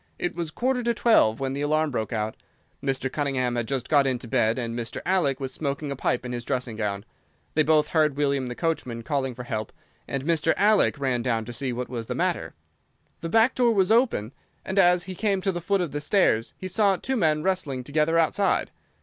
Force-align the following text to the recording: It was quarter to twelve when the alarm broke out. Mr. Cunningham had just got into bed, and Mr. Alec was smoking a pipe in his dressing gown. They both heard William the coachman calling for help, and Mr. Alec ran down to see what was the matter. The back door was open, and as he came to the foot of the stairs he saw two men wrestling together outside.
It 0.17 0.33
was 0.33 0.49
quarter 0.49 0.81
to 0.81 0.95
twelve 0.95 1.39
when 1.39 1.53
the 1.53 1.61
alarm 1.61 1.91
broke 1.91 2.11
out. 2.11 2.35
Mr. 2.83 3.07
Cunningham 3.11 3.55
had 3.55 3.67
just 3.67 3.87
got 3.87 4.07
into 4.07 4.27
bed, 4.27 4.57
and 4.57 4.73
Mr. 4.75 4.99
Alec 5.05 5.39
was 5.39 5.53
smoking 5.53 5.91
a 5.91 5.95
pipe 5.95 6.25
in 6.25 6.31
his 6.31 6.43
dressing 6.43 6.75
gown. 6.75 7.05
They 7.53 7.61
both 7.61 7.89
heard 7.89 8.17
William 8.17 8.47
the 8.47 8.55
coachman 8.55 9.03
calling 9.03 9.35
for 9.35 9.43
help, 9.43 9.71
and 10.07 10.23
Mr. 10.25 10.55
Alec 10.57 10.97
ran 10.97 11.21
down 11.21 11.45
to 11.45 11.53
see 11.53 11.71
what 11.71 11.87
was 11.87 12.07
the 12.07 12.15
matter. 12.15 12.55
The 13.19 13.29
back 13.29 13.53
door 13.53 13.75
was 13.75 13.91
open, 13.91 14.31
and 14.65 14.79
as 14.79 15.03
he 15.03 15.13
came 15.13 15.39
to 15.43 15.51
the 15.51 15.61
foot 15.61 15.81
of 15.81 15.91
the 15.91 16.01
stairs 16.01 16.55
he 16.57 16.67
saw 16.67 16.95
two 16.95 17.15
men 17.15 17.43
wrestling 17.43 17.83
together 17.83 18.17
outside. 18.17 18.71